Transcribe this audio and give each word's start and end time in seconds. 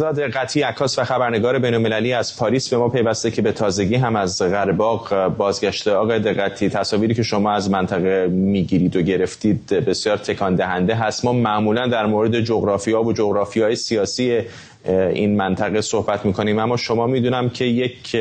زاد 0.00 0.20
قطعی 0.20 0.62
عکاس 0.62 0.98
و 0.98 1.04
خبرنگار 1.04 1.58
بینالمللی 1.58 2.12
از 2.12 2.36
پاریس 2.36 2.68
به 2.68 2.76
ما 2.76 2.88
پیوسته 2.88 3.30
که 3.30 3.42
به 3.42 3.52
تازگی 3.52 3.94
هم 3.94 4.16
از 4.16 4.42
قرهباغ 4.42 5.34
بازگشته. 5.38 5.92
آقای 5.92 6.18
دقتی 6.18 6.68
تصاویری 6.68 7.14
که 7.14 7.22
شما 7.22 7.52
از 7.52 7.70
منطقه 7.70 8.26
می‌گیرید 8.26 8.96
و 8.96 9.02
گرفتید 9.02 9.66
بسیار 9.66 10.16
تکان 10.16 10.54
دهنده 10.54 10.94
هست. 10.94 11.24
ما 11.24 11.32
معمولا 11.32 11.86
در 11.86 12.06
مورد 12.06 12.40
جغرافیا 12.40 13.02
و 13.02 13.12
جغرافیای 13.12 13.76
سیاسی 13.76 14.40
این 14.84 15.36
منطقه 15.36 15.80
صحبت 15.80 16.26
می‌کنیم. 16.26 16.58
اما 16.58 16.76
شما 16.76 17.06
می‌دونم 17.06 17.50
که 17.50 17.64
یک 17.64 18.16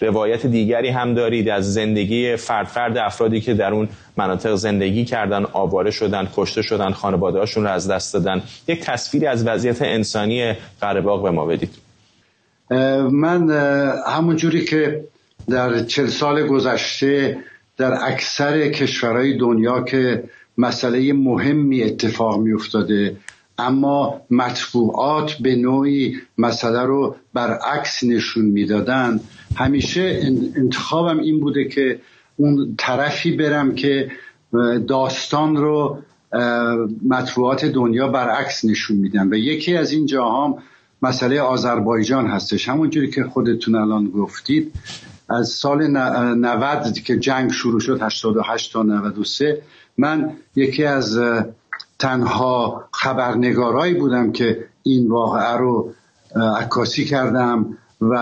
روایت 0.00 0.46
دیگری 0.46 0.88
هم 0.88 1.14
دارید 1.14 1.48
از 1.48 1.74
زندگی 1.74 2.36
فرد 2.36 2.66
فرد 2.66 2.96
افرادی 2.96 3.40
که 3.40 3.54
در 3.54 3.72
اون 3.72 3.88
مناطق 4.16 4.54
زندگی 4.54 5.04
کردن 5.04 5.44
آواره 5.52 5.90
شدن 5.90 6.28
کشته 6.36 6.62
شدن 6.62 6.90
خانواده 6.90 7.40
رو 7.54 7.66
از 7.66 7.90
دست 7.90 8.14
دادن. 8.14 8.42
یک 8.68 8.80
تصویری 8.80 9.26
از 9.26 9.46
وضعیت 9.46 9.82
انسانی 9.82 10.52
قرهباغ 10.80 11.22
به 11.22 11.30
ما 11.30 11.46
بدید. 11.46 11.70
من 13.10 13.50
همون 14.06 14.36
جوری 14.36 14.64
که 14.64 15.04
در 15.48 15.82
چل 15.82 16.06
سال 16.06 16.46
گذشته 16.46 17.38
در 17.76 17.98
اکثر 18.02 18.68
کشورهای 18.68 19.38
دنیا 19.38 19.80
که 19.80 20.24
مسئله 20.58 21.12
مهمی 21.12 21.82
اتفاق 21.82 22.38
می 22.40 22.52
افتاده 22.52 23.16
اما 23.58 24.20
مطبوعات 24.30 25.32
به 25.32 25.56
نوعی 25.56 26.16
مسئله 26.38 26.82
رو 26.82 27.16
برعکس 27.34 28.04
نشون 28.04 28.44
می‌دادن. 28.44 29.20
همیشه 29.56 30.20
انتخابم 30.56 31.18
این 31.18 31.40
بوده 31.40 31.68
که 31.68 32.00
اون 32.36 32.74
طرفی 32.78 33.32
برم 33.32 33.74
که 33.74 34.10
داستان 34.88 35.56
رو 35.56 35.98
مطبوعات 37.08 37.64
دنیا 37.64 38.08
برعکس 38.08 38.64
نشون 38.64 38.96
میدن. 38.96 39.28
و 39.32 39.34
یکی 39.34 39.76
از 39.76 39.92
این 39.92 40.06
جاهام 40.06 40.58
مسئله 41.02 41.40
آذربایجان 41.40 42.26
هستش. 42.26 42.68
همونجوری 42.68 43.10
که 43.10 43.24
خودتون 43.24 43.74
الان 43.74 44.10
گفتید 44.10 44.72
از 45.28 45.48
سال 45.48 45.86
90 45.86 46.92
که 46.92 47.18
جنگ 47.18 47.52
شروع 47.52 47.80
شد 47.80 47.98
88 48.02 48.72
تا 48.72 48.82
93 48.82 49.62
من 49.98 50.32
یکی 50.56 50.84
از 50.84 51.18
تنها 51.98 52.84
خبرنگارایی 52.92 53.94
بودم 53.94 54.32
که 54.32 54.64
این 54.82 55.08
واقعه 55.08 55.56
رو 55.56 55.92
عکاسی 56.56 57.04
کردم 57.04 57.78
و 58.00 58.14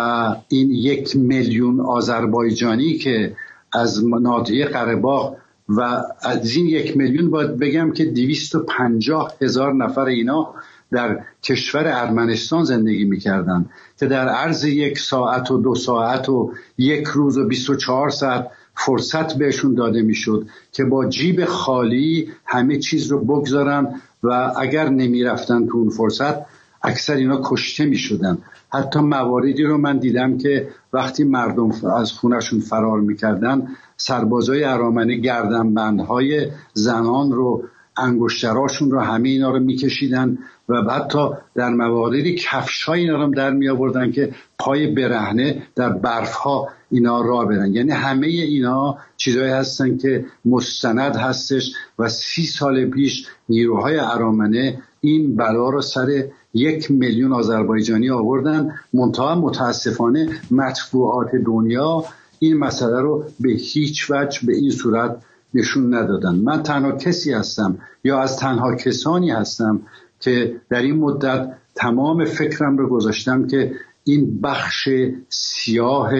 این 0.48 0.70
یک 0.70 1.16
میلیون 1.16 1.80
آذربایجانی 1.80 2.98
که 2.98 3.36
از 3.72 4.04
نادیه 4.04 4.66
قرباغ 4.66 5.36
و 5.68 6.02
از 6.22 6.56
این 6.56 6.66
یک 6.66 6.96
میلیون 6.96 7.30
باید 7.30 7.58
بگم 7.58 7.92
که 7.92 8.04
دویست 8.04 8.54
و 8.54 8.64
پنجاه 8.64 9.32
هزار 9.40 9.74
نفر 9.74 10.04
اینا 10.04 10.54
در 10.92 11.20
کشور 11.42 11.84
ارمنستان 11.86 12.64
زندگی 12.64 13.04
می‌کردن 13.04 13.66
که 13.98 14.06
در 14.06 14.28
عرض 14.28 14.64
یک 14.64 14.98
ساعت 14.98 15.50
و 15.50 15.58
دو 15.58 15.74
ساعت 15.74 16.28
و 16.28 16.52
یک 16.78 17.06
روز 17.06 17.38
و 17.38 17.44
بیست 17.44 17.70
و 17.70 17.76
چهار 17.76 18.10
ساعت 18.10 18.50
فرصت 18.76 19.34
بهشون 19.38 19.74
داده 19.74 20.02
می‌شد 20.02 20.46
که 20.72 20.84
با 20.84 21.08
جیب 21.08 21.44
خالی 21.44 22.28
همه 22.44 22.78
چیز 22.78 23.06
رو 23.06 23.24
بگذارن 23.24 24.00
و 24.22 24.52
اگر 24.58 24.88
نمی‌رفتن 24.88 25.66
تو 25.66 25.78
اون 25.78 25.90
فرصت 25.90 26.34
اکثر 26.82 27.14
اینا 27.14 27.40
کشته 27.44 27.84
می 27.84 27.96
شدن 27.96 28.38
حتی 28.72 29.00
مواردی 29.00 29.62
رو 29.62 29.78
من 29.78 29.98
دیدم 29.98 30.38
که 30.38 30.68
وقتی 30.92 31.24
مردم 31.24 31.70
از 31.96 32.12
خونشون 32.12 32.60
فرار 32.60 33.00
می‌کردن 33.00 33.68
سربازای 33.96 34.64
ارامنه 34.64 35.16
گردنبندهای 35.16 36.50
زنان 36.72 37.32
رو 37.32 37.64
انگشتراشون 37.96 38.90
رو 38.90 39.00
همه 39.00 39.28
اینا 39.28 39.50
رو 39.50 39.58
میکشیدن 39.58 40.38
و 40.68 40.74
حتی 40.90 41.28
در 41.54 41.70
مواردی 41.70 42.34
کفش 42.34 42.84
های 42.84 43.00
اینا 43.00 43.24
رو 43.24 43.34
در 43.34 43.50
می 43.50 43.68
آوردن 43.68 44.12
که 44.12 44.34
پای 44.58 44.86
برهنه 44.86 45.62
در 45.74 45.88
برف 45.88 46.34
ها 46.34 46.68
اینا 46.90 47.20
را 47.20 47.44
برن. 47.44 47.74
یعنی 47.74 47.90
همه 47.90 48.26
اینا 48.26 48.98
چیزهایی 49.16 49.50
هستن 49.50 49.96
که 49.96 50.24
مستند 50.44 51.16
هستش 51.16 51.72
و 51.98 52.08
سی 52.08 52.42
سال 52.42 52.86
پیش 52.90 53.26
نیروهای 53.48 53.98
ارامنه 53.98 54.82
این 55.00 55.36
بلا 55.36 55.68
رو 55.68 55.82
سر 55.82 56.24
یک 56.54 56.90
میلیون 56.90 57.32
آذربایجانی 57.32 58.10
آوردن. 58.10 58.74
منتها 58.94 59.34
متاسفانه 59.34 60.28
مطبوعات 60.50 61.30
دنیا 61.46 62.04
این 62.38 62.56
مسئله 62.56 63.00
رو 63.00 63.24
به 63.40 63.50
هیچ 63.50 64.10
وجه 64.10 64.40
به 64.46 64.56
این 64.56 64.70
صورت 64.70 65.16
نشون 65.56 65.94
ندادن. 65.94 66.34
من 66.34 66.62
تنها 66.62 66.92
کسی 66.92 67.32
هستم 67.32 67.78
یا 68.04 68.18
از 68.18 68.36
تنها 68.36 68.74
کسانی 68.74 69.30
هستم 69.30 69.80
که 70.20 70.60
در 70.70 70.82
این 70.82 70.96
مدت 70.96 71.52
تمام 71.74 72.24
فکرم 72.24 72.78
رو 72.78 72.88
گذاشتم 72.88 73.46
که 73.46 73.72
این 74.04 74.40
بخش 74.40 74.88
سیاه 75.28 76.10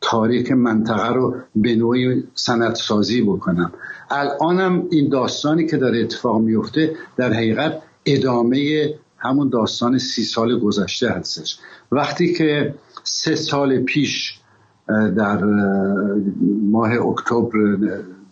تاریک 0.00 0.52
منطقه 0.52 1.08
رو 1.08 1.36
به 1.56 1.74
نوعی 1.74 2.24
سندسازی 2.34 3.22
بکنم. 3.22 3.72
الانم 4.10 4.86
این 4.90 5.08
داستانی 5.08 5.66
که 5.66 5.76
داره 5.76 6.00
اتفاق 6.00 6.40
میفته 6.40 6.96
در 7.16 7.32
حقیقت 7.32 7.82
ادامه 8.06 8.88
همون 9.18 9.48
داستان 9.48 9.98
سی 9.98 10.22
سال 10.22 10.58
گذشته 10.58 11.10
هستش. 11.10 11.58
وقتی 11.92 12.34
که 12.34 12.74
سه 13.04 13.34
سال 13.34 13.78
پیش 13.78 14.41
در 14.88 15.44
ماه 16.70 16.90
اکتبر 16.92 17.76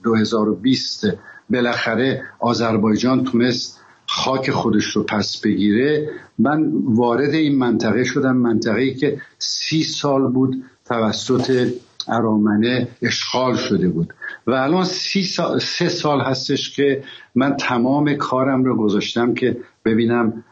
2020 0.03 1.07
بالاخره 1.51 2.23
آذربایجان 2.39 3.25
تونست 3.25 3.81
خاک 4.07 4.51
خودش 4.51 4.85
رو 4.85 5.03
پس 5.03 5.41
بگیره. 5.41 6.09
من 6.39 6.71
وارد 6.85 7.31
این 7.31 7.59
منطقه 7.59 8.05
شدم 8.05 8.37
منطقه‌ای 8.37 8.95
که 8.95 9.21
سی 9.39 9.83
سال 9.83 10.33
بود 10.33 10.65
توسط 10.85 11.73
ارامنه 12.09 12.89
اشغال 13.03 13.57
شده 13.57 13.89
بود. 13.89 14.15
و 14.47 14.51
الان 14.51 14.85
سی 14.85 15.23
سال، 15.23 15.59
سه 15.59 15.89
سال 15.89 16.21
هستش 16.21 16.77
که 16.77 17.03
من 17.35 17.57
تمام 17.57 18.15
کارم 18.15 18.65
رو 18.65 18.77
گذاشتم 18.77 19.35
که 19.35 19.57
ببینم 19.85 20.45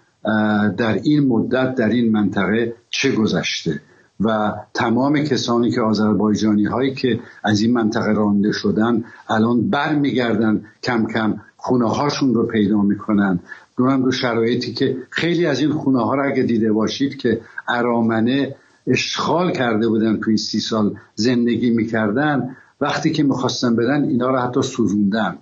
در 0.76 1.00
این 1.04 1.28
مدت 1.28 1.74
در 1.74 1.88
این 1.88 2.12
منطقه 2.12 2.74
چه 2.90 3.12
گذشته. 3.12 3.80
و 4.20 4.52
تمام 4.74 5.18
کسانی 5.18 5.70
که 5.70 5.80
آذربایجانی 5.80 6.64
هایی 6.64 6.94
که 6.94 7.20
از 7.44 7.60
این 7.60 7.72
منطقه 7.72 8.12
رانده 8.12 8.52
شدن 8.52 9.04
الان 9.28 9.70
برمیگردن 9.70 10.64
کم 10.82 11.06
کم 11.06 11.40
خونه 11.56 11.88
هاشون 11.88 12.34
رو 12.34 12.46
پیدا 12.46 12.82
می‌کنن. 12.82 13.40
دونم 13.76 14.02
دو 14.02 14.10
شرایطی 14.10 14.72
که 14.72 14.96
خیلی 15.10 15.46
از 15.46 15.60
این 15.60 15.70
خونه 15.70 16.04
ها 16.04 16.14
رو 16.14 16.26
اگه 16.32 16.42
دیده 16.42 16.72
باشید 16.72 17.16
که 17.16 17.40
ارامنه 17.68 18.54
اشغال 18.86 19.52
کرده 19.52 19.88
بودن 19.88 20.16
توی 20.16 20.36
سی 20.36 20.60
سال 20.60 20.94
زندگی 21.14 21.70
می‌کردن 21.70 22.56
وقتی 22.80 23.12
که 23.12 23.22
می‌خواستن 23.22 23.76
بدن 23.76 24.04
اینا 24.04 24.30
رو 24.30 24.38
حتی 24.38 24.62
سوزوندن. 24.62 25.38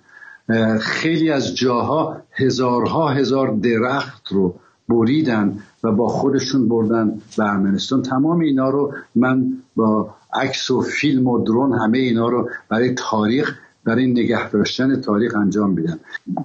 خیلی 0.80 1.30
از 1.30 1.54
جاها 1.56 2.22
هزارها 2.32 3.08
هزار 3.08 3.56
درخت 3.62 4.32
رو 4.32 4.54
بریدن 4.88 5.58
و 5.84 5.92
با 5.92 6.08
خودشون 6.08 6.68
بردن 6.68 7.20
به 7.36 7.44
ارمنستان. 7.44 8.02
تمام 8.02 8.40
اینا 8.40 8.70
رو 8.70 8.92
من 9.14 9.52
با 9.76 10.14
عکس 10.32 10.70
و 10.70 10.80
فیلم 10.80 11.26
و 11.26 11.44
درون 11.44 11.72
همه 11.72 11.98
اینا 11.98 12.28
رو 12.28 12.48
برای 12.68 12.94
تاریخ 12.94 13.58
برای 13.84 14.06
نگه 14.06 14.50
داشتن 14.50 15.00
تاریخ 15.00 15.36
انجام 15.36 15.70
میدن 15.70 15.98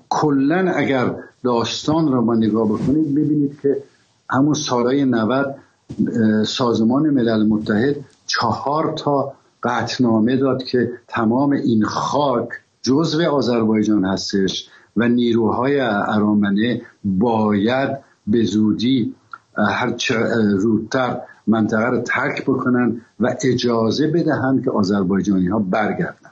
کلا 0.09 0.72
اگر 0.72 1.16
داستان 1.44 2.12
رو 2.12 2.22
ما 2.22 2.35
نگاه 2.35 2.68
بکنید 2.68 3.16
ببینید 3.16 3.59
که 3.62 3.84
همون 4.29 4.53
سالهای 4.53 5.06
90 5.06 5.56
سازمان 6.47 7.09
ملل 7.09 7.47
متحد 7.47 7.96
چهار 8.25 8.94
تا 8.97 9.34
قطنامه 9.63 10.38
داد 10.38 10.63
که 10.63 10.91
تمام 11.08 11.52
این 11.52 11.84
خاک 11.84 12.50
جزو 12.81 13.29
آذربایجان 13.29 14.06
هستش 14.06 14.69
و 14.97 15.08
نیروهای 15.08 15.79
ارامنه 15.79 16.81
باید 17.03 17.97
به 18.28 18.44
زودی 18.44 19.16
هر 19.58 19.96
زودتر 20.58 21.22
منطقه 21.48 21.85
رو 21.85 22.02
ترک 22.02 22.44
بکنن 22.44 23.02
و 23.20 23.35
اجازه 23.44 24.08
بدهند 24.08 24.64
که 24.64 24.72
آذربایجانی 24.72 25.47
ها 25.47 25.59
برگردن. 25.59 26.29